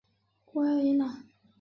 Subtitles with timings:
[0.47, 1.23] 炭谷银仁朗。